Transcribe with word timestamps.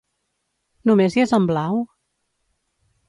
Només 0.91 1.17
hi 1.19 1.23
és 1.25 1.35
en 1.39 1.45
blau? 1.53 1.77